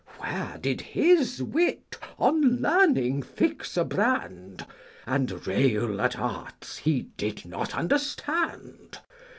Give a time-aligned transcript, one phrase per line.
[0.17, 4.65] Where did his wit on learning fix a brand,
[5.05, 8.97] And rail at arts he did not understand